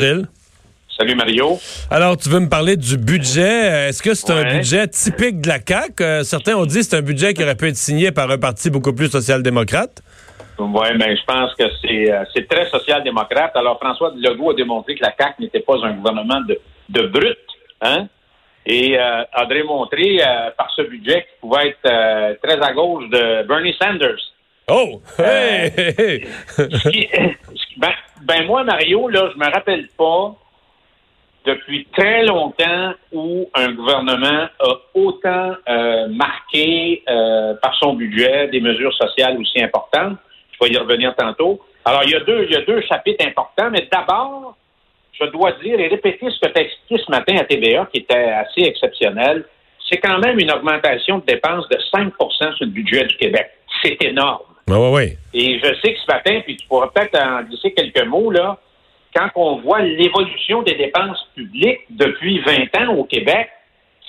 Salut 0.00 1.14
Mario. 1.14 1.58
Alors, 1.90 2.16
tu 2.16 2.30
veux 2.30 2.40
me 2.40 2.48
parler 2.48 2.76
du 2.76 2.96
budget? 2.96 3.88
Est-ce 3.88 4.02
que 4.02 4.14
c'est 4.14 4.32
un 4.32 4.56
budget 4.56 4.88
typique 4.88 5.42
de 5.42 5.48
la 5.48 5.58
CAQ? 5.66 6.02
Euh, 6.02 6.22
certains 6.22 6.56
ont 6.56 6.64
dit 6.64 6.78
que 6.78 6.82
c'est 6.84 6.96
un 6.96 7.02
budget 7.02 7.34
qui 7.34 7.42
aurait 7.42 7.54
pu 7.54 7.68
être 7.68 7.76
signé 7.76 8.10
par 8.10 8.30
un 8.30 8.38
parti 8.38 8.70
beaucoup 8.70 8.94
plus 8.94 9.10
social-démocrate. 9.10 10.02
Oui, 10.58 10.88
mais 10.98 11.16
je 11.16 11.24
pense 11.26 11.54
que 11.54 11.64
euh, 11.64 12.24
c'est 12.34 12.48
très 12.48 12.66
social-démocrate. 12.70 13.52
Alors, 13.56 13.78
François 13.78 14.12
Legault 14.16 14.50
a 14.50 14.54
démontré 14.54 14.94
que 14.94 15.02
la 15.02 15.14
CAQ 15.18 15.42
n'était 15.42 15.60
pas 15.60 15.76
un 15.82 15.92
gouvernement 15.92 16.40
de, 16.48 16.58
de 16.88 17.06
brut, 17.06 17.38
hein? 17.82 18.06
Et 18.64 18.98
euh, 18.98 19.24
a 19.32 19.46
démontré 19.46 20.18
par 20.56 20.70
ce 20.76 20.82
budget 20.82 21.26
qu'il 21.26 21.40
pouvait 21.40 21.68
être 21.68 22.40
très 22.42 22.60
à 22.60 22.72
gauche 22.72 23.08
de 23.10 23.46
Bernie 23.46 23.74
Sanders. 23.80 24.20
Oh! 24.68 25.00
Hey, 25.18 26.26
ben, 27.80 27.92
ben, 28.22 28.46
moi, 28.46 28.62
Mario, 28.62 29.08
là, 29.08 29.30
je 29.32 29.38
me 29.38 29.50
rappelle 29.50 29.88
pas 29.96 30.34
depuis 31.46 31.86
très 31.96 32.24
longtemps 32.24 32.92
où 33.10 33.48
un 33.54 33.72
gouvernement 33.72 34.48
a 34.58 34.74
autant 34.92 35.54
euh, 35.66 36.08
marqué 36.08 37.02
euh, 37.08 37.54
par 37.62 37.74
son 37.76 37.94
budget 37.94 38.48
des 38.48 38.60
mesures 38.60 38.92
sociales 38.92 39.38
aussi 39.40 39.62
importantes. 39.62 40.18
Je 40.52 40.62
vais 40.62 40.72
y 40.72 40.76
revenir 40.76 41.16
tantôt. 41.16 41.58
Alors, 41.86 42.02
il 42.04 42.10
y 42.10 42.14
a 42.14 42.20
deux, 42.20 42.44
il 42.44 42.52
y 42.52 42.56
a 42.56 42.60
deux 42.60 42.82
chapitres 42.82 43.26
importants, 43.26 43.70
mais 43.70 43.88
d'abord, 43.90 44.54
je 45.18 45.24
dois 45.30 45.52
dire 45.64 45.80
et 45.80 45.88
répéter 45.88 46.28
ce 46.28 46.38
que 46.38 46.52
tu 46.52 46.60
as 46.60 46.64
expliqué 46.64 47.02
ce 47.02 47.10
matin 47.10 47.36
à 47.38 47.44
TVA, 47.44 47.88
qui 47.90 48.00
était 48.00 48.14
assez 48.14 48.60
exceptionnel. 48.60 49.46
C'est 49.88 49.96
quand 49.96 50.18
même 50.18 50.38
une 50.38 50.52
augmentation 50.52 51.18
de 51.18 51.24
dépenses 51.24 51.66
de 51.70 51.78
5% 51.94 52.12
sur 52.56 52.66
le 52.66 52.66
budget 52.66 53.06
du 53.06 53.16
Québec. 53.16 53.50
C'est 53.82 53.96
énorme. 54.04 54.49
Oui. 54.78 55.16
Et 55.34 55.58
je 55.58 55.74
sais 55.80 55.94
que 55.94 56.00
ce 56.00 56.06
matin, 56.06 56.40
puis 56.44 56.56
tu 56.56 56.66
pourras 56.66 56.88
peut-être 56.88 57.18
en 57.18 57.42
glisser 57.42 57.72
quelques 57.72 58.06
mots, 58.06 58.30
là, 58.30 58.58
quand 59.14 59.28
on 59.34 59.60
voit 59.60 59.82
l'évolution 59.82 60.62
des 60.62 60.74
dépenses 60.74 61.26
publiques 61.34 61.80
depuis 61.90 62.40
20 62.40 62.76
ans 62.82 62.94
au 62.94 63.04
Québec, 63.04 63.50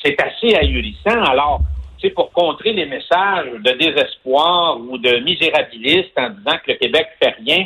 c'est 0.03 0.20
assez 0.22 0.56
ahurissant. 0.56 1.23
Alors, 1.23 1.62
c'est 2.02 2.12
pour 2.12 2.31
contrer 2.31 2.73
les 2.73 2.86
messages 2.86 3.52
de 3.52 3.72
désespoir 3.72 4.80
ou 4.80 4.98
de 4.98 5.20
misérabilistes 5.20 6.18
en 6.18 6.30
disant 6.30 6.58
que 6.64 6.72
le 6.72 6.75
Québec 6.75 7.08
fait 7.22 7.36
rien 7.46 7.66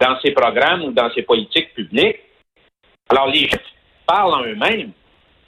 dans 0.00 0.18
ses 0.20 0.32
programmes 0.32 0.84
ou 0.84 0.92
dans 0.92 1.10
ses 1.12 1.22
politiques 1.22 1.72
publiques. 1.74 2.20
Alors, 3.08 3.28
les 3.28 3.46
gens 3.46 3.58
parlent 4.06 4.34
en 4.34 4.42
eux-mêmes. 4.42 4.92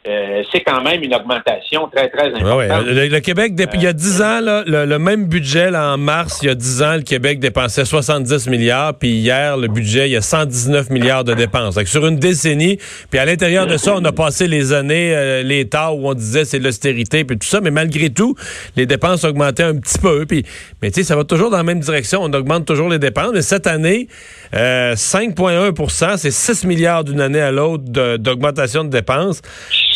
Euh, 0.08 0.42
c'est 0.50 0.60
quand 0.60 0.82
même 0.82 1.02
une 1.02 1.14
augmentation 1.14 1.86
très, 1.88 2.08
très 2.08 2.28
importante. 2.28 2.86
Le, 2.86 3.18
Québec, 3.18 3.52
il 3.74 3.82
y 3.82 3.86
a 3.86 3.92
10 3.92 4.22
ans, 4.22 4.40
le, 4.40 4.98
même 4.98 5.26
budget 5.26 5.74
en 5.76 5.98
mars, 5.98 6.38
il 6.42 6.46
y 6.46 6.50
a 6.50 6.54
10 6.54 6.82
ans, 6.82 6.96
le 6.96 7.02
Québec 7.02 7.40
dépensait 7.40 7.84
70 7.84 8.48
milliards, 8.48 8.94
puis 8.94 9.10
hier, 9.10 9.58
le 9.58 9.68
budget, 9.68 10.08
il 10.08 10.12
y 10.12 10.16
a 10.16 10.22
119 10.22 10.88
milliards 10.88 11.24
de 11.24 11.34
dépenses. 11.34 11.74
Donc, 11.74 11.88
sur 11.88 12.06
une 12.06 12.16
décennie, 12.16 12.78
puis 13.10 13.18
à 13.18 13.26
l'intérieur 13.26 13.66
de 13.66 13.76
ça, 13.76 13.94
on 13.96 14.04
a 14.06 14.12
passé 14.12 14.48
les 14.48 14.72
années, 14.72 15.14
euh, 15.14 15.42
l'État 15.42 15.92
où 15.92 16.08
on 16.08 16.14
disait 16.14 16.46
c'est 16.46 16.58
l'austérité, 16.58 17.24
puis 17.24 17.36
tout 17.36 17.46
ça, 17.46 17.60
mais 17.60 17.70
malgré 17.70 18.08
tout, 18.08 18.34
les 18.76 18.86
dépenses 18.86 19.24
augmentaient 19.24 19.64
un 19.64 19.76
petit 19.76 19.98
peu. 19.98 20.24
Puis, 20.24 20.46
mais 20.80 20.90
tu 20.90 21.00
sais, 21.00 21.06
ça 21.06 21.16
va 21.16 21.24
toujours 21.24 21.50
dans 21.50 21.58
la 21.58 21.64
même 21.64 21.80
direction, 21.80 22.22
on 22.22 22.32
augmente 22.32 22.64
toujours 22.64 22.88
les 22.88 22.98
dépenses, 22.98 23.32
mais 23.34 23.42
cette 23.42 23.66
année, 23.66 24.08
5,1% 24.54 26.04
euh, 26.04 26.16
c'est 26.16 26.30
6 26.30 26.64
milliards 26.64 27.04
d'une 27.04 27.20
année 27.20 27.42
à 27.42 27.52
l'autre 27.52 27.84
d'augmentation 28.16 28.84
de 28.84 28.88
dépenses. 28.88 29.42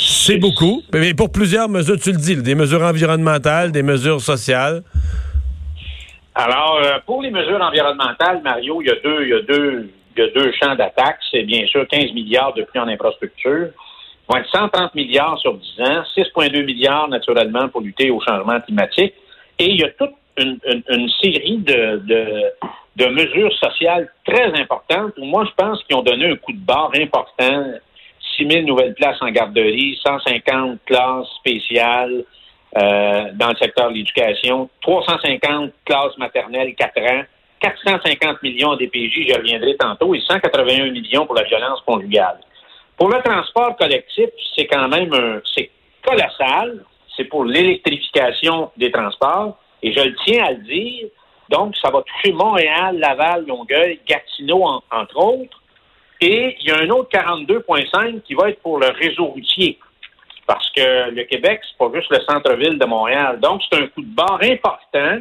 C'est 0.04 0.38
beaucoup. 0.38 0.82
Mais 0.92 1.14
pour 1.14 1.30
plusieurs 1.30 1.68
mesures, 1.68 1.98
tu 1.98 2.10
le 2.10 2.18
dis, 2.18 2.36
des 2.36 2.54
mesures 2.54 2.82
environnementales, 2.82 3.72
des 3.72 3.82
mesures 3.82 4.20
sociales. 4.20 4.82
Alors, 6.34 6.80
euh, 6.82 6.98
pour 7.06 7.22
les 7.22 7.30
mesures 7.30 7.60
environnementales, 7.60 8.40
Mario, 8.42 8.80
il 8.80 8.88
y 8.88 8.90
a 8.90 8.96
deux, 9.02 9.22
il 9.22 9.28
y 9.28 9.34
a 9.34 9.42
deux, 9.42 9.90
il 10.16 10.22
y 10.22 10.26
a 10.26 10.30
deux 10.30 10.52
champs 10.60 10.74
d'attaque. 10.74 11.18
C'est 11.30 11.42
bien 11.42 11.66
sûr 11.66 11.86
15 11.86 12.12
milliards 12.12 12.54
de 12.54 12.62
plus 12.62 12.80
en 12.80 12.88
infrastructure. 12.88 13.68
Vont 14.28 14.36
être 14.36 14.50
130 14.50 14.94
milliards 14.94 15.38
sur 15.38 15.54
10 15.54 15.80
ans, 15.80 16.02
6,2 16.16 16.64
milliards 16.64 17.08
naturellement 17.08 17.68
pour 17.68 17.82
lutter 17.82 18.10
au 18.10 18.20
changement 18.20 18.60
climatique. 18.60 19.14
Et 19.58 19.66
il 19.66 19.80
y 19.80 19.84
a 19.84 19.90
toute 19.90 20.12
une, 20.38 20.58
série 21.20 21.58
de, 21.58 21.98
de, 22.06 22.24
de, 22.96 23.06
mesures 23.06 23.52
sociales 23.58 24.10
très 24.24 24.58
importantes 24.58 25.12
où 25.18 25.24
moi, 25.26 25.44
je 25.44 25.52
pense 25.62 25.82
qu'ils 25.84 25.96
ont 25.96 26.02
donné 26.02 26.30
un 26.30 26.36
coup 26.36 26.52
de 26.52 26.64
barre 26.64 26.90
important 26.94 27.64
6 28.36 28.48
000 28.48 28.66
nouvelles 28.66 28.94
places 28.94 29.20
en 29.20 29.30
garderie, 29.30 29.98
150 30.04 30.78
classes 30.86 31.28
spéciales 31.38 32.24
euh, 32.76 33.30
dans 33.34 33.48
le 33.48 33.56
secteur 33.56 33.90
de 33.90 33.94
l'éducation, 33.94 34.68
350 34.80 35.72
classes 35.84 36.16
maternelles 36.18 36.74
4 36.74 36.98
ans, 36.98 37.22
450 37.60 38.42
millions 38.42 38.70
en 38.70 38.76
DPJ, 38.76 39.26
j'y 39.26 39.34
reviendrai 39.34 39.76
tantôt, 39.76 40.14
et 40.14 40.20
181 40.20 40.90
millions 40.90 41.26
pour 41.26 41.34
la 41.34 41.44
violence 41.44 41.80
conjugale. 41.86 42.38
Pour 42.96 43.08
le 43.08 43.20
transport 43.22 43.76
collectif, 43.76 44.28
c'est 44.56 44.66
quand 44.66 44.88
même 44.88 45.12
un, 45.12 45.40
c'est 45.54 45.70
colossal. 46.02 46.84
C'est 47.16 47.24
pour 47.24 47.44
l'électrification 47.44 48.70
des 48.76 48.90
transports. 48.90 49.58
Et 49.82 49.92
je 49.92 50.00
le 50.00 50.14
tiens 50.24 50.44
à 50.44 50.50
le 50.52 50.58
dire. 50.58 51.08
Donc, 51.48 51.76
ça 51.76 51.90
va 51.90 52.02
toucher 52.02 52.32
Montréal, 52.32 52.98
Laval, 52.98 53.44
Longueuil, 53.46 54.00
Gatineau, 54.06 54.64
entre 54.90 55.16
autres. 55.16 55.61
Et 56.22 56.56
il 56.60 56.68
y 56.68 56.70
a 56.70 56.78
un 56.78 56.88
autre 56.90 57.10
42,5 57.10 58.22
qui 58.22 58.34
va 58.34 58.50
être 58.50 58.62
pour 58.62 58.78
le 58.78 58.90
réseau 58.90 59.24
routier. 59.24 59.76
Parce 60.46 60.70
que 60.70 61.10
le 61.10 61.24
Québec, 61.24 61.60
c'est 61.64 61.76
pas 61.76 61.90
juste 61.92 62.12
le 62.12 62.20
centre-ville 62.20 62.78
de 62.78 62.84
Montréal. 62.86 63.40
Donc, 63.40 63.60
c'est 63.68 63.76
un 63.76 63.88
coup 63.88 64.02
de 64.02 64.14
barre 64.14 64.38
important 64.40 65.18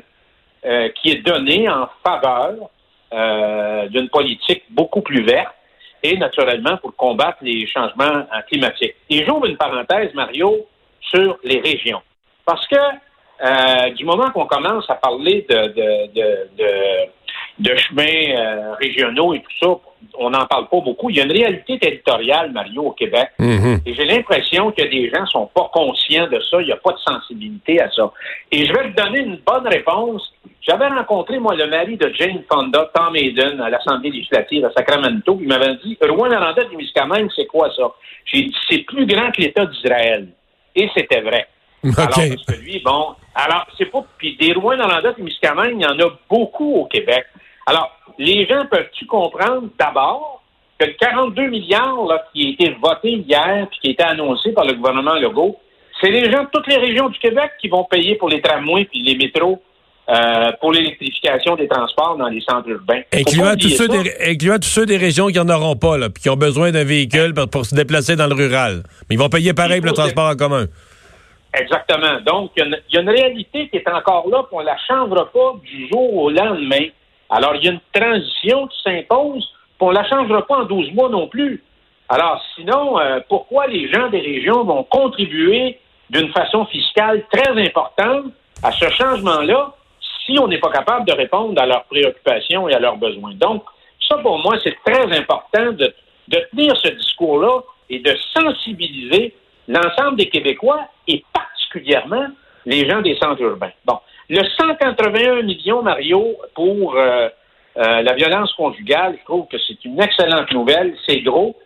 euh, 0.63 0.89
qui 0.89 1.09
est 1.09 1.25
donné 1.25 1.67
en 1.67 1.89
faveur 2.05 2.69
euh, 3.13 3.87
d'une 3.87 4.09
politique 4.09 4.63
beaucoup 4.69 5.01
plus 5.01 5.23
verte 5.23 5.55
et 6.03 6.17
naturellement 6.17 6.77
pour 6.77 6.95
combattre 6.95 7.39
les 7.41 7.65
changements 7.65 8.27
climatiques. 8.47 8.95
Et 9.09 9.25
j'ouvre 9.25 9.47
une 9.47 9.57
parenthèse, 9.57 10.13
Mario, 10.13 10.67
sur 10.99 11.39
les 11.43 11.61
régions. 11.61 12.01
Parce 12.45 12.67
que 12.67 12.75
euh, 12.75 13.89
du 13.91 14.05
moment 14.05 14.29
qu'on 14.29 14.45
commence 14.45 14.87
à 14.87 14.95
parler 14.95 15.47
de, 15.49 15.67
de, 15.67 17.09
chemins 17.75 18.03
euh, 18.03 18.73
régionaux 18.79 19.33
et 19.33 19.39
tout 19.39 19.57
ça, 19.59 19.79
on 20.17 20.29
n'en 20.29 20.45
parle 20.45 20.67
pas 20.67 20.79
beaucoup. 20.81 21.09
Il 21.09 21.17
y 21.17 21.21
a 21.21 21.25
une 21.25 21.31
réalité 21.31 21.79
territoriale, 21.79 22.51
Mario, 22.51 22.83
au 22.83 22.91
Québec. 22.91 23.29
Mhm. 23.39 23.81
Et 23.85 23.93
j'ai 23.93 24.05
l'impression 24.05 24.71
que 24.71 24.81
des 24.81 25.09
gens 25.09 25.25
sont 25.27 25.49
pas 25.53 25.69
conscients 25.73 26.27
de 26.27 26.39
ça. 26.39 26.61
Il 26.61 26.65
n'y 26.65 26.71
a 26.71 26.77
pas 26.77 26.93
de 26.93 26.99
sensibilité 26.99 27.81
à 27.81 27.89
ça. 27.91 28.11
Et 28.51 28.65
je 28.65 28.73
vais 28.73 28.91
te 28.91 29.01
donner 29.01 29.19
une 29.19 29.39
bonne 29.45 29.67
réponse. 29.67 30.33
J'avais 30.61 30.87
rencontré, 30.87 31.39
moi, 31.39 31.55
le 31.55 31.67
mari 31.67 31.97
de 31.97 32.11
Jane 32.13 32.43
Fonda, 32.51 32.91
Tom 32.93 33.15
Hayden, 33.15 33.59
à 33.61 33.69
l'Assemblée 33.69 34.11
législative 34.11 34.65
à 34.65 34.71
Sacramento. 34.71 35.37
Il 35.41 35.47
m'avait 35.47 35.75
dit, 35.83 35.97
Rouen-Noranda 36.01 36.63
du 36.65 36.77
Miscamingue, 36.77 37.29
c'est 37.35 37.47
quoi 37.47 37.69
ça? 37.75 37.91
J'ai 38.25 38.43
dit, 38.43 38.55
c'est 38.69 38.79
plus 38.79 39.05
grand 39.05 39.31
que 39.31 39.41
l'État 39.41 39.65
d'Israël. 39.65 40.27
Et 40.75 40.89
c'était 40.95 41.21
vrai. 41.21 41.47
Alors, 41.83 42.09
parce 42.09 42.45
que 42.45 42.61
lui, 42.63 42.79
bon, 42.85 43.15
alors, 43.33 43.65
c'est 43.77 43.85
pas, 43.85 44.05
puis 44.17 44.35
des 44.37 44.53
Rouen-Noranda 44.53 45.13
du 45.13 45.23
Miscamingue, 45.23 45.77
il 45.77 45.81
y 45.81 45.85
en 45.85 45.99
a 45.99 46.11
beaucoup 46.29 46.75
au 46.75 46.85
Québec. 46.85 47.25
Alors, 47.65 47.91
les 48.17 48.45
gens 48.47 48.65
peuvent-tu 48.69 49.05
comprendre 49.05 49.67
d'abord 49.79 50.41
que 50.79 50.85
le 50.85 50.93
42 50.93 51.47
milliards 51.47 52.05
là, 52.07 52.23
qui 52.33 52.47
a 52.47 52.49
été 52.49 52.75
voté 52.81 53.11
hier 53.11 53.67
puis 53.69 53.79
qui 53.81 53.87
a 53.89 53.91
été 53.91 54.03
annoncé 54.03 54.51
par 54.51 54.65
le 54.65 54.73
gouvernement 54.73 55.15
Legault, 55.15 55.59
c'est 56.01 56.09
les 56.09 56.31
gens 56.31 56.43
de 56.43 56.49
toutes 56.51 56.67
les 56.67 56.77
régions 56.77 57.09
du 57.09 57.19
Québec 57.19 57.51
qui 57.59 57.67
vont 57.67 57.83
payer 57.83 58.15
pour 58.15 58.29
les 58.29 58.41
tramways 58.41 58.85
puis 58.85 59.01
les 59.03 59.15
métros 59.15 59.61
euh, 60.09 60.51
pour 60.59 60.73
l'électrification 60.73 61.55
des 61.55 61.67
transports 61.67 62.17
dans 62.17 62.27
les 62.27 62.41
centres 62.41 62.67
urbains. 62.67 63.01
Incluant 63.13 63.53
tous, 63.55 63.69
ceux 63.69 63.87
des, 63.87 64.37
tous 64.37 64.67
ceux 64.67 64.85
des 64.85 64.97
régions 64.97 65.27
qui 65.27 65.37
n'en 65.37 65.47
auront 65.49 65.75
pas, 65.75 65.97
là, 65.97 66.09
puis 66.09 66.23
qui 66.23 66.29
ont 66.29 66.35
besoin 66.35 66.71
d'un 66.71 66.83
véhicule 66.83 67.33
pour, 67.33 67.65
se 67.65 67.75
déplacer 67.75 68.15
dans 68.15 68.27
le 68.27 68.33
rural. 68.33 68.83
Mais 69.09 69.15
ils 69.15 69.19
vont 69.19 69.29
payer 69.29 69.53
pareil 69.53 69.79
pour 69.79 69.91
le 69.91 69.95
transport 69.95 70.29
en 70.29 70.35
commun. 70.35 70.65
Exactement. 71.53 72.19
Donc, 72.25 72.51
il 72.57 72.77
y, 72.89 72.97
a 72.97 73.01
une 73.01 73.09
réalité 73.09 73.69
qui 73.69 73.77
est 73.77 73.87
encore 73.87 74.27
là, 74.29 74.43
qu'on 74.49 74.61
ne 74.61 74.65
la 74.65 74.77
changera 74.87 75.31
pas 75.31 75.53
du 75.63 75.87
jour 75.87 76.13
au 76.15 76.29
lendemain. 76.29 76.87
Alors, 77.31 77.55
il 77.55 77.63
y 77.63 77.69
a 77.69 77.71
une 77.71 77.79
transition 77.93 78.67
qui 78.67 78.81
s'impose, 78.83 79.43
puis 79.77 79.87
on 79.87 79.89
ne 79.89 79.95
la 79.95 80.07
changera 80.07 80.45
pas 80.45 80.57
en 80.57 80.65
12 80.65 80.91
mois 80.93 81.09
non 81.09 81.27
plus. 81.27 81.63
Alors, 82.09 82.43
sinon, 82.55 82.99
euh, 82.99 83.21
pourquoi 83.29 83.67
les 83.67 83.89
gens 83.89 84.09
des 84.09 84.19
régions 84.19 84.65
vont 84.65 84.83
contribuer 84.83 85.79
d'une 86.09 86.29
façon 86.33 86.65
fiscale 86.65 87.23
très 87.31 87.51
importante 87.65 88.25
à 88.61 88.71
ce 88.73 88.89
changement-là 88.89 89.73
si 90.25 90.37
on 90.39 90.49
n'est 90.49 90.59
pas 90.59 90.71
capable 90.71 91.07
de 91.07 91.13
répondre 91.13 91.59
à 91.59 91.65
leurs 91.65 91.85
préoccupations 91.85 92.67
et 92.67 92.73
à 92.73 92.79
leurs 92.79 92.97
besoins? 92.97 93.33
Donc, 93.35 93.63
ça, 94.09 94.17
pour 94.17 94.39
moi, 94.39 94.57
c'est 94.61 94.75
très 94.85 95.17
important 95.17 95.71
de, 95.71 95.93
de 96.27 96.37
tenir 96.51 96.75
ce 96.75 96.89
discours-là 96.89 97.61
et 97.89 97.99
de 97.99 98.13
sensibiliser 98.37 99.33
l'ensemble 99.69 100.17
des 100.17 100.27
Québécois 100.27 100.81
et 101.07 101.23
particulièrement 101.31 102.27
les 102.65 102.89
gens 102.89 103.01
des 103.01 103.15
centres 103.17 103.41
urbains. 103.41 103.71
Bon, 103.85 103.99
le 104.29 104.43
181 104.43 105.43
millions, 105.43 105.81
Mario, 105.81 106.37
pour 106.55 106.95
euh, 106.95 107.29
euh, 107.77 108.01
la 108.01 108.13
violence 108.13 108.53
conjugale, 108.53 109.17
je 109.19 109.25
trouve 109.25 109.47
que 109.47 109.57
c'est 109.67 109.83
une 109.85 110.01
excellente 110.01 110.51
nouvelle. 110.51 110.95
C'est 111.07 111.21
gros. 111.21 111.57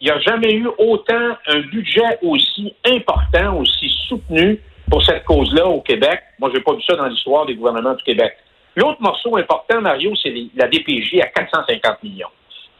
Il 0.00 0.06
n'y 0.06 0.10
a 0.10 0.18
jamais 0.20 0.52
eu 0.54 0.66
autant 0.78 1.36
un 1.46 1.60
budget 1.60 2.18
aussi 2.22 2.74
important, 2.86 3.58
aussi 3.58 3.90
soutenu 4.08 4.60
pour 4.90 5.04
cette 5.04 5.24
cause-là 5.24 5.66
au 5.66 5.80
Québec. 5.82 6.20
Moi, 6.38 6.50
je 6.52 6.58
n'ai 6.58 6.64
pas 6.64 6.74
vu 6.74 6.82
ça 6.82 6.96
dans 6.96 7.06
l'histoire 7.06 7.46
des 7.46 7.54
gouvernements 7.54 7.94
du 7.94 8.02
Québec. 8.02 8.36
L'autre 8.76 9.00
morceau 9.00 9.36
important, 9.36 9.80
Mario, 9.80 10.12
c'est 10.22 10.32
la 10.54 10.68
DPJ 10.68 11.20
à 11.20 11.26
450 11.26 12.02
millions. 12.02 12.28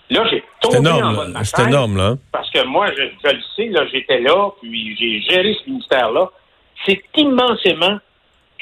Là, 0.09 0.25
j'ai 0.31 0.43
tombé 0.61 0.79
énorme, 0.79 1.19
en 1.19 1.29
ma 1.29 1.45
C'est 1.45 1.63
énorme, 1.63 1.97
là. 1.97 2.15
Parce 2.33 2.51
que 2.51 2.65
moi, 2.65 2.89
je, 2.91 3.03
je 3.25 3.33
le 3.33 3.41
sais, 3.55 3.67
là, 3.67 3.87
j'étais 3.93 4.21
là, 4.21 4.51
puis 4.61 4.97
j'ai 4.99 5.21
géré 5.21 5.57
ce 5.63 5.71
ministère-là. 5.71 6.31
C'est 6.87 7.03
immensément 7.17 7.99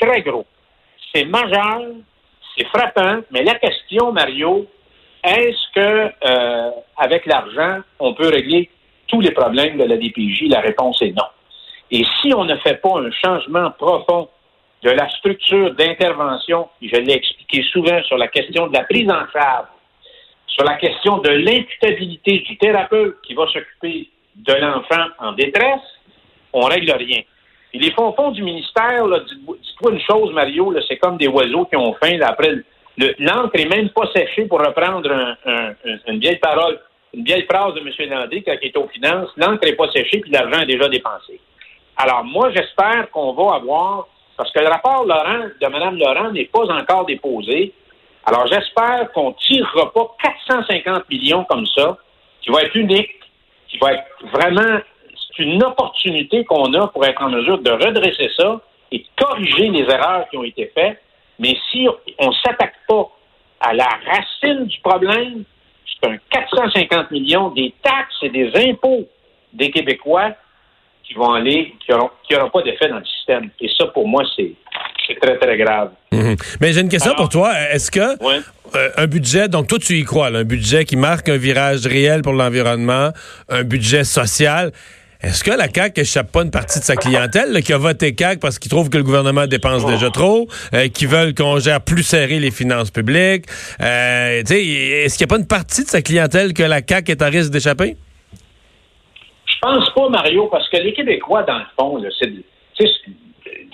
très 0.00 0.22
gros. 0.22 0.46
C'est 1.14 1.24
majeur, 1.24 1.82
c'est 2.56 2.66
frappant, 2.66 3.20
mais 3.30 3.42
la 3.42 3.54
question, 3.54 4.12
Mario, 4.12 4.66
est-ce 5.24 5.72
que 5.74 6.12
euh, 6.24 6.70
avec 6.96 7.26
l'argent, 7.26 7.80
on 7.98 8.14
peut 8.14 8.28
régler 8.28 8.70
tous 9.08 9.20
les 9.20 9.32
problèmes 9.32 9.78
de 9.78 9.84
la 9.84 9.96
DPJ? 9.96 10.48
La 10.48 10.60
réponse 10.60 11.02
est 11.02 11.12
non. 11.16 11.24
Et 11.90 12.04
si 12.20 12.32
on 12.34 12.44
ne 12.44 12.56
fait 12.56 12.80
pas 12.80 12.98
un 12.98 13.10
changement 13.10 13.70
profond 13.72 14.28
de 14.82 14.90
la 14.90 15.08
structure 15.10 15.74
d'intervention, 15.74 16.68
je 16.80 16.96
l'ai 16.96 17.14
expliqué 17.14 17.62
souvent 17.72 18.02
sur 18.04 18.16
la 18.16 18.28
question 18.28 18.68
de 18.68 18.74
la 18.74 18.84
prise 18.84 19.10
en 19.10 19.26
charge, 19.32 19.66
sur 20.46 20.64
la 20.64 20.74
question 20.74 21.18
de 21.18 21.30
l'imputabilité 21.30 22.38
du 22.40 22.56
thérapeute 22.58 23.16
qui 23.22 23.34
va 23.34 23.46
s'occuper 23.46 24.08
de 24.36 24.54
l'enfant 24.54 25.06
en 25.18 25.32
détresse, 25.32 25.80
on 26.52 26.60
règle 26.60 26.92
rien. 26.92 27.22
Et 27.74 27.78
les 27.78 27.90
fonds 27.92 28.30
du 28.30 28.42
ministère, 28.42 29.04
dites-toi 29.26 29.92
une 29.92 30.00
chose, 30.00 30.32
Mario, 30.32 30.74
c'est 30.88 30.96
comme 30.96 31.18
des 31.18 31.28
oiseaux 31.28 31.66
qui 31.66 31.76
ont 31.76 31.94
faim. 32.02 32.18
Après, 32.22 32.52
le- 32.96 33.14
l'encre 33.18 33.54
est 33.54 33.68
même 33.68 33.90
pas 33.90 34.06
séchée 34.14 34.46
pour 34.46 34.58
reprendre 34.60 35.10
un- 35.12 35.36
un- 35.44 35.70
un- 35.84 35.98
une 36.08 36.18
vieille 36.18 36.38
parole, 36.38 36.80
une 37.14 37.24
vieille 37.24 37.46
phrase 37.50 37.74
de 37.74 37.80
M. 37.80 38.10
Landry 38.10 38.42
quand 38.42 38.54
il 38.62 38.68
était 38.68 38.78
aux 38.78 38.88
finances. 38.88 39.30
L'encre 39.36 39.64
n'est 39.66 39.74
pas 39.76 39.90
séchée 39.92 40.20
puis 40.20 40.30
l'argent 40.30 40.60
est 40.60 40.66
déjà 40.66 40.88
dépensé. 40.88 41.40
Alors, 41.96 42.24
moi, 42.24 42.50
j'espère 42.54 43.10
qu'on 43.10 43.32
va 43.32 43.56
avoir, 43.56 44.08
parce 44.36 44.50
que 44.52 44.60
le 44.60 44.68
rapport 44.68 45.04
Laurent, 45.04 45.46
de 45.60 45.66
Mme 45.66 45.98
Laurent 45.98 46.30
n'est 46.30 46.44
pas 46.46 46.64
encore 46.72 47.04
déposé. 47.06 47.72
Alors, 48.24 48.46
j'espère 48.46 49.10
qu'on 49.12 49.30
ne 49.30 49.34
tirera 49.34 49.92
pas 49.92 50.16
450 50.22 51.08
millions 51.10 51.44
comme 51.44 51.66
ça, 51.66 51.96
qui 52.40 52.50
va 52.50 52.62
être 52.62 52.74
unique, 52.76 53.10
qui 53.68 53.78
va 53.78 53.94
être 53.94 54.04
vraiment, 54.32 54.80
une 55.38 55.62
opportunité 55.62 56.44
qu'on 56.44 56.72
a 56.74 56.88
pour 56.88 57.04
être 57.04 57.22
en 57.22 57.30
mesure 57.30 57.58
de 57.58 57.70
redresser 57.70 58.28
ça 58.36 58.60
et 58.92 58.98
de 58.98 59.04
corriger 59.16 59.68
les 59.68 59.82
erreurs 59.92 60.26
qui 60.30 60.36
ont 60.36 60.44
été 60.44 60.70
faites. 60.74 61.00
Mais 61.38 61.56
si 61.70 61.86
on 62.18 62.28
ne 62.28 62.34
s'attaque 62.44 62.74
pas 62.88 63.08
à 63.60 63.74
la 63.74 63.88
racine 64.10 64.66
du 64.66 64.78
problème, 64.80 65.44
c'est 66.00 66.10
un 66.10 66.16
450 66.30 67.10
millions 67.10 67.50
des 67.50 67.74
taxes 67.82 68.16
et 68.22 68.28
des 68.30 68.50
impôts 68.70 69.08
des 69.52 69.70
Québécois 69.70 70.32
qui 71.04 71.14
vont 71.14 71.32
aller, 71.32 71.74
qui 71.84 71.90
n'auront 71.90 72.10
qui 72.26 72.36
auront 72.36 72.50
pas 72.50 72.62
d'effet 72.62 72.88
dans 72.88 72.98
le 72.98 73.04
système. 73.04 73.50
Et 73.60 73.68
ça, 73.78 73.86
pour 73.86 74.06
moi, 74.06 74.22
c'est 74.36 74.52
très, 75.22 75.38
très 75.38 75.56
grave. 75.56 75.90
Mhm. 76.12 76.36
Mais 76.60 76.72
j'ai 76.72 76.82
une 76.82 76.88
question 76.90 77.12
Alors- 77.12 77.22
pour 77.22 77.28
toi. 77.30 77.52
Est-ce 77.72 77.90
que 77.90 78.22
Ouais. 78.22 78.40
euh, 78.74 78.90
un 78.96 79.06
budget, 79.06 79.48
donc 79.48 79.66
toi 79.68 79.78
tu 79.78 79.94
y 79.94 80.04
crois, 80.04 80.28
là, 80.30 80.40
un 80.40 80.44
budget 80.44 80.84
qui 80.84 80.96
marque 80.96 81.28
un 81.30 81.38
virage 81.38 81.86
réel 81.86 82.20
pour 82.22 82.34
l'environnement, 82.34 83.10
un 83.48 83.62
budget 83.64 84.04
social, 84.04 84.70
est-ce 85.20 85.42
que 85.42 85.50
la 85.50 85.66
CAQ 85.68 86.02
échappe 86.02 86.30
pas 86.30 86.42
une 86.42 86.52
partie 86.52 86.78
de 86.78 86.84
sa 86.84 86.94
clientèle 86.94 87.50
là, 87.52 87.60
qui 87.60 87.72
a 87.72 87.78
voté 87.78 88.14
CAQ 88.16 88.38
parce 88.38 88.60
qu'ils 88.60 88.70
trouvent 88.70 88.88
que 88.88 88.98
le 88.98 89.02
gouvernement 89.02 89.48
dépense 89.48 89.84
déjà 89.84 90.10
trop, 90.10 90.46
euh, 90.74 90.86
qui 90.88 91.06
veulent 91.06 91.34
qu'on 91.34 91.58
gère 91.58 91.80
plus 91.80 92.04
serré 92.04 92.38
les 92.38 92.52
finances 92.52 92.92
publiques? 92.92 93.46
Euh, 93.80 94.42
est-ce 94.48 95.18
qu'il 95.18 95.26
n'y 95.26 95.30
a 95.30 95.34
pas 95.34 95.40
une 95.40 95.48
partie 95.48 95.82
de 95.82 95.88
sa 95.88 96.02
clientèle 96.02 96.54
que 96.54 96.62
la 96.62 96.82
CAQ 96.86 97.10
est 97.10 97.22
à 97.22 97.26
risque 97.26 97.50
d'échapper? 97.50 97.96
Je 99.46 99.54
pense 99.60 99.90
pas, 99.92 100.08
Mario, 100.08 100.46
parce 100.46 100.68
que 100.68 100.76
les 100.76 100.92
Québécois, 100.92 101.42
dans 101.42 101.58
le 101.58 101.66
fond, 101.76 101.96
là, 101.96 102.10
c'est, 102.20 102.86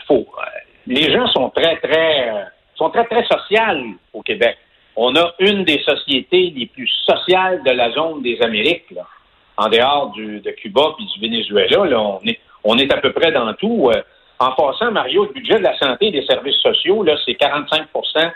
faut, 0.09 0.27
euh, 0.27 0.43
les 0.87 1.13
gens 1.13 1.27
sont 1.27 1.51
très, 1.51 1.77
très, 1.77 2.31
sont 2.75 2.89
très, 2.89 3.05
très 3.05 3.23
sociales 3.27 3.83
au 4.15 4.23
Québec. 4.23 4.57
On 4.97 5.15
a 5.15 5.35
une 5.41 5.65
des 5.65 5.83
sociétés 5.83 6.55
les 6.57 6.67
plus 6.67 6.89
sociales 7.05 7.63
de 7.67 7.71
la 7.71 7.93
zone 7.93 8.23
des 8.23 8.41
Amériques, 8.41 8.91
là. 8.93 9.07
En 9.57 9.69
dehors 9.69 10.11
du, 10.11 10.41
de 10.41 10.51
Cuba 10.53 10.83
puis 10.97 11.07
du 11.07 11.21
Venezuela. 11.21 11.85
Là, 11.87 12.01
on 12.01 12.21
est, 12.27 12.39
on 12.65 12.77
est 12.79 12.93
à 12.93 12.99
peu 12.99 13.13
près 13.13 13.33
dans 13.33 13.53
tout. 13.55 13.91
Euh, 13.93 14.03
en 14.39 14.51
passant, 14.53 14.91
Mario, 14.91 15.25
le 15.27 15.33
budget 15.33 15.59
de 15.59 15.63
la 15.65 15.79
santé 15.79 16.07
et 16.07 16.11
des 16.11 16.27
services 16.27 16.57
sociaux, 16.57 17.03
là, 17.05 17.17
c'est 17.25 17.33
45% 17.33 18.33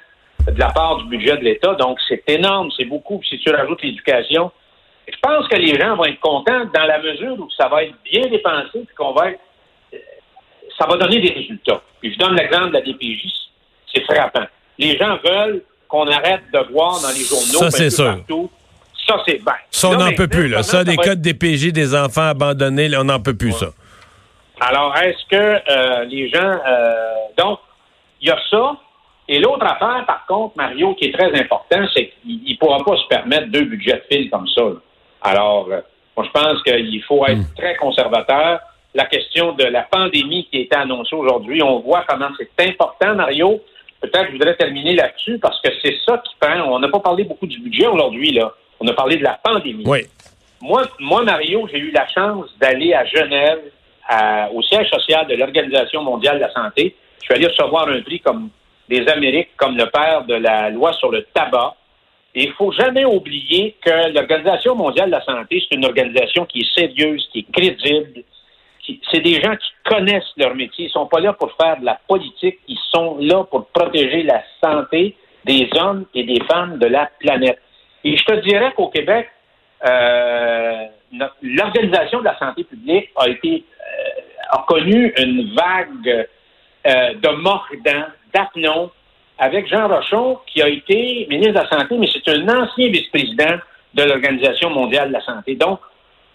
de 0.52 0.58
la 0.58 0.70
part 0.70 0.96
du 0.98 1.04
budget 1.08 1.36
de 1.36 1.44
l'État. 1.44 1.74
Donc, 1.74 1.98
c'est 2.08 2.22
énorme, 2.28 2.70
c'est 2.76 2.84
beaucoup. 2.84 3.18
Puis 3.18 3.28
si 3.30 3.38
tu 3.40 3.50
rajoutes 3.50 3.82
l'éducation, 3.82 4.50
je 5.08 5.16
pense 5.20 5.48
que 5.48 5.56
les 5.56 5.74
gens 5.78 5.96
vont 5.96 6.04
être 6.04 6.20
contents 6.20 6.64
dans 6.72 6.84
la 6.84 6.98
mesure 7.00 7.34
où 7.38 7.48
ça 7.56 7.68
va 7.68 7.82
être 7.84 7.94
bien 8.04 8.22
dépensé 8.28 8.70
puis 8.86 8.94
qu'on 8.96 9.12
va 9.12 9.30
être. 9.30 9.40
euh, 9.94 9.98
Ça 10.78 10.86
va 10.86 10.96
donner 10.96 11.20
des 11.20 11.32
résultats. 11.32 11.82
Puis 12.00 12.12
je 12.14 12.18
donne 12.18 12.36
l'exemple 12.36 12.68
de 12.68 12.74
la 12.74 12.80
DPJ. 12.82 13.26
C'est 13.92 14.04
frappant. 14.04 14.46
Les 14.78 14.96
gens 14.96 15.18
veulent 15.24 15.62
qu'on 15.88 16.06
arrête 16.06 16.42
de 16.52 16.72
voir 16.72 17.00
dans 17.00 17.08
les 17.08 17.24
journaux. 17.24 17.58
Ça, 17.58 17.66
un 17.66 17.70
c'est 17.70 17.90
sûr. 17.90 18.16
partout. 18.18 18.50
Ça, 19.08 19.16
c'est 19.26 19.42
bien. 19.42 19.54
Ça, 19.70 19.88
on 19.88 19.96
n'en 19.96 20.12
peut 20.12 20.28
plus. 20.28 20.48
Là. 20.48 20.62
Ça, 20.62 20.84
des 20.84 20.92
être- 20.92 21.08
de 21.14 21.14
DPJ, 21.14 21.72
des 21.72 21.94
enfants 21.94 22.28
abandonnés, 22.28 22.88
là, 22.88 23.00
on 23.00 23.04
n'en 23.04 23.20
peut 23.20 23.34
plus, 23.36 23.52
ça. 23.52 23.68
Alors, 24.60 24.94
est-ce 24.96 25.24
que 25.30 25.36
euh, 25.70 26.04
les 26.04 26.28
gens... 26.28 26.52
euh, 26.66 27.14
donc, 27.36 27.60
il 28.20 28.28
y 28.28 28.30
a 28.30 28.38
ça. 28.50 28.76
Et 29.28 29.38
l'autre 29.38 29.64
affaire, 29.64 30.04
par 30.06 30.24
contre, 30.26 30.56
Mario, 30.56 30.94
qui 30.94 31.06
est 31.06 31.12
très 31.12 31.32
important, 31.38 31.80
c'est 31.94 32.12
qu'il 32.22 32.40
ne 32.52 32.56
pourra 32.58 32.78
pas 32.84 32.96
se 32.96 33.06
permettre 33.08 33.48
deux 33.48 33.64
budgets 33.64 33.94
de 33.94 34.02
fil 34.16 34.30
comme 34.30 34.48
ça. 34.48 34.62
là. 34.62 34.72
Alors, 35.22 35.68
euh, 35.70 35.80
moi, 36.16 36.26
je 36.26 36.30
pense 36.40 36.62
qu'il 36.62 37.02
faut 37.04 37.24
être 37.26 37.54
très 37.56 37.76
conservateur. 37.76 38.60
La 38.94 39.04
question 39.04 39.52
de 39.52 39.64
la 39.64 39.82
pandémie 39.82 40.48
qui 40.50 40.56
a 40.58 40.60
été 40.62 40.76
annoncée 40.76 41.14
aujourd'hui, 41.14 41.62
on 41.62 41.80
voit 41.80 42.04
comment 42.08 42.28
c'est 42.38 42.68
important, 42.70 43.14
Mario. 43.14 43.60
Peut-être 44.00 44.22
que 44.22 44.26
je 44.28 44.32
voudrais 44.32 44.56
terminer 44.56 44.94
là-dessus 44.94 45.38
parce 45.38 45.60
que 45.60 45.68
c'est 45.82 45.94
ça 46.06 46.20
qui 46.24 46.34
prend. 46.40 46.60
On 46.72 46.78
n'a 46.78 46.88
pas 46.88 47.00
parlé 47.00 47.24
beaucoup 47.24 47.46
du 47.46 47.58
budget 47.60 47.86
aujourd'hui, 47.86 48.32
là. 48.32 48.52
On 48.80 48.86
a 48.88 48.92
parlé 48.92 49.16
de 49.16 49.24
la 49.24 49.38
pandémie. 49.42 49.84
Oui. 49.86 50.00
Moi, 50.60 50.82
moi, 50.98 51.22
Mario, 51.22 51.68
j'ai 51.72 51.78
eu 51.78 51.90
la 51.90 52.06
chance 52.08 52.46
d'aller 52.60 52.92
à 52.92 53.04
Genève, 53.04 53.60
à- 54.08 54.50
au 54.52 54.62
siège 54.62 54.88
social 54.90 55.26
de 55.26 55.34
l'Organisation 55.34 56.02
mondiale 56.02 56.36
de 56.36 56.42
la 56.42 56.52
santé. 56.52 56.94
Je 57.20 57.24
suis 57.26 57.34
allé 57.34 57.46
recevoir 57.46 57.88
un 57.88 58.00
prix 58.02 58.20
comme 58.20 58.50
des 58.88 59.06
Amériques, 59.08 59.50
comme 59.56 59.76
le 59.76 59.86
père 59.90 60.24
de 60.24 60.34
la 60.34 60.70
loi 60.70 60.92
sur 60.94 61.10
le 61.10 61.22
tabac. 61.34 61.74
Et 62.34 62.44
il 62.44 62.52
faut 62.52 62.72
jamais 62.72 63.04
oublier 63.04 63.76
que 63.80 64.12
l'Organisation 64.12 64.74
mondiale 64.74 65.06
de 65.10 65.16
la 65.16 65.24
santé, 65.24 65.62
c'est 65.68 65.76
une 65.76 65.84
organisation 65.84 66.44
qui 66.46 66.60
est 66.60 66.74
sérieuse, 66.78 67.28
qui 67.32 67.40
est 67.40 67.52
crédible. 67.52 68.22
qui- 68.80 69.00
C'est 69.10 69.20
des 69.20 69.38
gens 69.42 69.54
qui 69.54 69.68
connaissent 69.84 70.32
leur 70.38 70.54
métier. 70.54 70.86
Ils 70.86 70.90
sont 70.90 71.06
pas 71.06 71.20
là 71.20 71.34
pour 71.34 71.52
faire 71.60 71.78
de 71.78 71.84
la 71.84 72.00
politique. 72.08 72.58
Ils 72.68 72.78
sont 72.90 73.18
là 73.20 73.44
pour 73.44 73.66
protéger 73.66 74.22
la 74.22 74.42
santé 74.64 75.14
des 75.44 75.68
hommes 75.78 76.06
et 76.14 76.24
des 76.24 76.40
femmes 76.50 76.78
de 76.78 76.86
la 76.86 77.10
planète. 77.20 77.60
Et 78.08 78.16
je 78.16 78.24
te 78.24 78.32
dirais 78.40 78.72
qu'au 78.74 78.88
Québec, 78.88 79.28
euh, 79.84 80.84
l'Organisation 81.42 82.20
de 82.20 82.24
la 82.24 82.38
santé 82.38 82.64
publique 82.64 83.10
a 83.16 83.26
euh, 83.26 84.58
connu 84.66 85.12
une 85.18 85.54
vague 85.54 86.26
euh, 86.86 87.14
de 87.14 87.28
mordants, 87.28 88.06
d'apnons, 88.32 88.90
avec 89.38 89.68
Jean 89.68 89.88
Rochon, 89.88 90.38
qui 90.46 90.62
a 90.62 90.68
été 90.68 91.26
ministre 91.28 91.52
de 91.52 91.58
la 91.58 91.68
Santé, 91.68 91.98
mais 91.98 92.08
c'est 92.10 92.26
un 92.30 92.48
ancien 92.48 92.88
vice-président 92.88 93.58
de 93.92 94.02
l'Organisation 94.04 94.70
mondiale 94.70 95.08
de 95.08 95.12
la 95.12 95.20
santé. 95.20 95.54
Donc, 95.54 95.80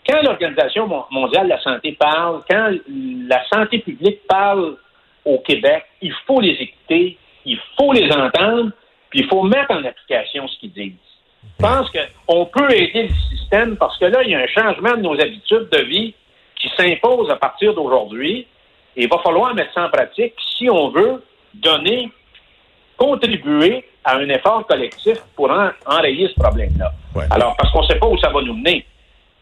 quand 0.07 0.21
l'Organisation 0.21 0.86
mon- 0.86 1.05
mondiale 1.09 1.45
de 1.45 1.50
la 1.50 1.62
santé 1.62 1.93
parle, 2.00 2.41
quand 2.47 2.69
la 3.27 3.43
santé 3.51 3.79
publique 3.79 4.19
parle 4.27 4.77
au 5.25 5.39
Québec, 5.39 5.86
il 6.03 6.13
faut 6.27 6.39
les 6.39 6.55
écouter, 6.65 7.17
il 7.45 7.59
faut 7.77 7.93
les 7.93 8.12
entendre, 8.12 8.71
puis 9.09 9.21
il 9.21 9.27
faut 9.27 9.41
mettre 9.41 9.71
en 9.71 9.83
application 9.83 10.47
ce 10.47 10.59
qu'ils 10.59 10.74
disent. 10.74 11.12
Je 11.60 11.65
pense 11.65 11.88
qu'on 11.91 12.45
peut 12.48 12.72
aider 12.72 13.03
le 13.10 13.38
système 13.38 13.77
parce 13.77 13.98
que 13.98 14.05
là, 14.05 14.22
il 14.24 14.31
y 14.31 14.36
a 14.36 14.39
un 14.39 14.48
changement 14.48 14.91
de 14.98 15.01
nos 15.01 15.13
habitudes 15.19 15.69
de 15.72 15.81
vie 15.83 16.13
qui 16.60 16.69
s'impose 16.77 17.29
à 17.29 17.36
partir 17.36 17.74
d'aujourd'hui. 17.74 18.48
Et 18.95 19.03
il 19.03 19.10
va 19.10 19.17
falloir 19.24 19.53
mettre 19.55 19.74
ça 19.74 19.86
en 19.86 19.89
pratique 19.89 20.33
si 20.57 20.69
on 20.69 20.89
veut 20.89 21.24
donner, 21.53 22.12
contribuer 22.98 23.83
à 24.03 24.17
un 24.17 24.27
effort 24.29 24.65
collectif 24.67 25.17
pour 25.36 25.50
en- 25.50 25.69
enrayer 25.86 26.27
ce 26.27 26.33
problème-là. 26.39 26.91
Ouais. 27.15 27.25
Alors, 27.31 27.55
parce 27.57 27.72
qu'on 27.72 27.81
ne 27.81 27.88
sait 27.88 27.95
pas 28.00 28.07
où 28.07 28.17
ça 28.19 28.29
va 28.29 28.41
nous 28.41 28.53
mener. 28.55 28.86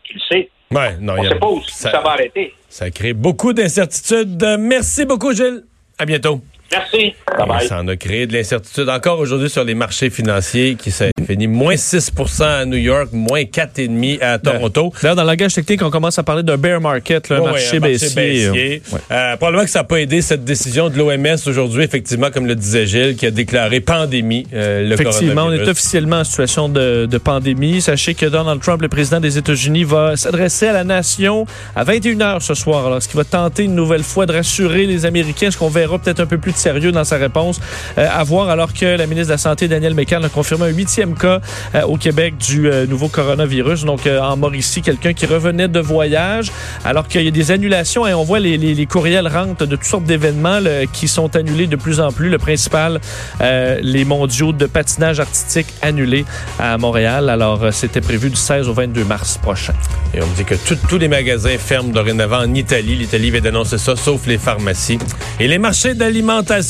Tu 0.03 0.13
le 0.13 0.19
sais. 0.29 0.49
Ouais, 0.71 0.95
non, 0.99 1.15
On 1.17 1.23
ne 1.23 1.27
a- 1.27 1.29
sait 1.33 1.39
pas 1.39 1.47
où, 1.47 1.61
ça- 1.63 1.91
ça 1.91 1.99
va 2.01 2.11
arrêter. 2.11 2.53
Ça 2.69 2.89
crée 2.91 3.13
beaucoup 3.13 3.53
d'incertitudes. 3.53 4.43
Merci 4.59 5.05
beaucoup, 5.05 5.33
Gilles. 5.33 5.63
À 5.97 6.05
bientôt. 6.05 6.41
Merci. 6.71 7.13
Bye 7.37 7.47
bye. 7.47 7.67
Ça 7.67 7.79
en 7.79 7.87
a 7.87 7.95
créé 7.95 8.27
de 8.27 8.33
l'incertitude 8.33 8.87
encore 8.89 9.19
aujourd'hui 9.19 9.49
sur 9.49 9.63
les 9.63 9.73
marchés 9.75 10.09
financiers 10.09 10.75
qui 10.75 10.91
s'est 10.91 11.11
fini 11.27 11.47
moins 11.47 11.75
6 11.75 12.11
à 12.41 12.65
New 12.65 12.77
York, 12.77 13.09
moins 13.11 13.41
4,5 13.43 14.21
à 14.21 14.39
Toronto. 14.39 14.93
D'ailleurs, 15.01 15.15
dans 15.15 15.23
le 15.23 15.29
langage 15.29 15.53
technique, 15.53 15.81
on 15.83 15.89
commence 15.89 16.17
à 16.19 16.23
parler 16.23 16.43
d'un 16.43 16.57
bear 16.57 16.79
market, 16.79 17.29
là, 17.29 17.41
Ouais, 17.41 17.51
marché 17.51 17.77
un 17.77 17.79
baissier. 17.81 18.15
baissier. 18.15 18.81
Ouais. 18.91 18.99
Euh, 19.11 19.35
probablement 19.37 19.63
que 19.65 19.69
ça 19.69 19.79
n'a 19.79 19.83
pas 19.83 19.97
aidé 20.01 20.21
cette 20.21 20.43
décision 20.43 20.89
de 20.89 20.97
l'OMS 20.97 21.37
aujourd'hui, 21.47 21.83
effectivement, 21.83 22.29
comme 22.31 22.45
le 22.47 22.55
disait 22.55 22.85
Gilles, 22.85 23.15
qui 23.15 23.25
a 23.25 23.31
déclaré 23.31 23.79
pandémie 23.81 24.47
euh, 24.53 24.87
le 24.87 24.93
Effectivement, 24.93 25.45
on 25.45 25.51
est 25.51 25.67
officiellement 25.67 26.17
en 26.17 26.23
situation 26.23 26.69
de, 26.69 27.05
de 27.05 27.17
pandémie. 27.17 27.81
Sachez 27.81 28.13
que 28.13 28.25
Donald 28.25 28.61
Trump, 28.61 28.81
le 28.81 28.87
président 28.89 29.19
des 29.19 29.37
États-Unis, 29.37 29.83
va 29.83 30.15
s'adresser 30.15 30.67
à 30.67 30.73
la 30.73 30.83
nation 30.83 31.45
à 31.75 31.83
21h 31.83 32.39
ce 32.41 32.53
soir. 32.53 32.85
Alors, 32.85 32.97
est-ce 32.99 33.07
qu'il 33.09 33.17
va 33.17 33.23
tenter 33.25 33.63
une 33.63 33.75
nouvelle 33.75 34.03
fois 34.03 34.25
de 34.25 34.33
rassurer 34.33 34.85
les 34.85 35.05
Américains? 35.05 35.47
Est-ce 35.47 35.57
qu'on 35.57 35.69
verra 35.69 35.99
peut-être 35.99 36.19
un 36.19 36.25
peu 36.25 36.37
plus 36.37 36.51
de 36.53 36.57
sérieux 36.61 36.91
dans 36.91 37.03
sa 37.03 37.17
réponse. 37.17 37.59
à 37.97 38.23
voir 38.23 38.49
alors 38.49 38.73
que 38.73 38.85
la 38.85 39.07
ministre 39.07 39.27
de 39.27 39.33
la 39.33 39.37
Santé, 39.37 39.67
Danielle 39.67 39.95
Mécan, 39.95 40.23
a 40.23 40.29
confirmé 40.29 40.65
un 40.65 40.73
huitième 40.73 41.15
cas 41.15 41.41
au 41.87 41.97
Québec 41.97 42.35
du 42.37 42.69
nouveau 42.87 43.07
coronavirus. 43.07 43.85
Donc, 43.85 44.07
en 44.07 44.37
Mauricie, 44.37 44.81
quelqu'un 44.81 45.13
qui 45.13 45.25
revenait 45.25 45.67
de 45.67 45.79
voyage, 45.79 46.51
alors 46.85 47.07
qu'il 47.07 47.23
y 47.23 47.27
a 47.27 47.31
des 47.31 47.51
annulations 47.51 48.07
et 48.07 48.13
on 48.13 48.23
voit 48.23 48.39
les, 48.39 48.85
courriels 48.85 49.27
rentrent 49.27 49.65
de 49.65 49.75
toutes 49.75 49.85
sortes 49.85 50.03
d'événements 50.05 50.59
qui 50.93 51.07
sont 51.07 51.35
annulés 51.35 51.67
de 51.67 51.75
plus 51.75 51.99
en 51.99 52.11
plus. 52.11 52.29
Le 52.29 52.37
principal, 52.37 52.99
les 53.39 54.05
mondiaux 54.05 54.53
de 54.53 54.65
patinage 54.65 55.19
artistique 55.19 55.67
annulés 55.81 56.25
à 56.59 56.77
Montréal. 56.77 57.29
Alors, 57.29 57.73
c'était 57.73 58.01
prévu 58.01 58.29
du 58.29 58.35
16 58.35 58.67
au 58.67 58.73
22 58.73 59.03
mars 59.03 59.37
prochain. 59.41 59.73
Et 60.13 60.21
on 60.21 60.27
me 60.27 60.35
dit 60.35 60.43
que 60.43 60.55
tous 60.55 60.97
les 60.97 61.07
magasins 61.07 61.57
ferment 61.57 61.89
dorénavant 61.89 62.39
en 62.39 62.53
Italie. 62.53 62.95
L'Italie 62.95 63.31
va 63.31 63.39
dénoncer 63.39 63.77
ça, 63.77 63.95
sauf 63.95 64.27
les 64.27 64.37
pharmacies. 64.37 64.99
Et 65.39 65.47
les 65.47 65.57
marchés 65.57 65.93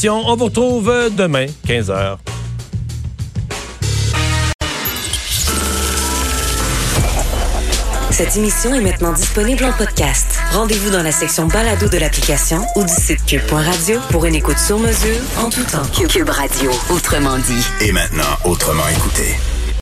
on 0.09 0.35
vous 0.35 0.45
retrouve 0.45 0.93
demain, 1.17 1.47
15h. 1.67 2.17
Cette 8.11 8.37
émission 8.37 8.75
est 8.75 8.81
maintenant 8.81 9.11
disponible 9.11 9.63
en 9.63 9.71
podcast. 9.71 10.39
Rendez-vous 10.51 10.91
dans 10.91 11.01
la 11.01 11.11
section 11.11 11.47
balado 11.47 11.87
de 11.87 11.97
l'application 11.97 12.63
ou 12.75 12.83
du 12.83 12.93
site 12.93 13.25
cube.radio 13.25 13.99
pour 14.11 14.25
une 14.25 14.35
écoute 14.35 14.59
sur 14.59 14.77
mesure 14.77 15.19
en 15.39 15.49
tout 15.49 15.63
temps. 15.63 16.05
Cube 16.07 16.29
Radio, 16.29 16.69
autrement 16.91 17.37
dit. 17.39 17.65
Et 17.83 17.91
maintenant, 17.91 18.37
autrement 18.45 18.87
écouté. 18.87 19.35